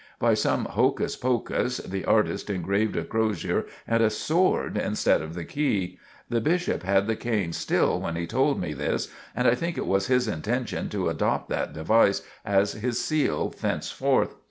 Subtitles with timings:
[0.17, 5.45] By some hocus pocus the artist engraved a crosier and a sword instead of the
[5.45, 5.99] key.
[6.27, 9.85] The Bishop had the cane still when he told me this, and I think it
[9.85, 14.33] was his intention to adopt that device as his seal thenceforth.